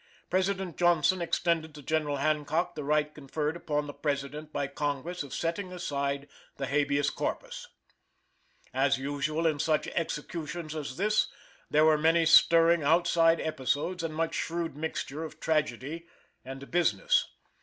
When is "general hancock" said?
1.83-2.73